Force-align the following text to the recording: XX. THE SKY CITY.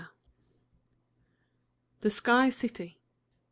XX. 0.03 0.07
THE 1.99 2.09
SKY 2.09 2.49
CITY. 2.49 2.99